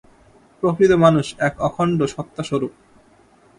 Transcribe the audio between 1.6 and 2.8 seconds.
অখণ্ড সত্তাস্বরূপ।